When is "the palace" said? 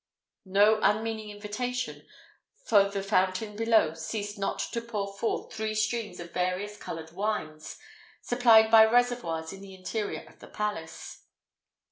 10.39-11.27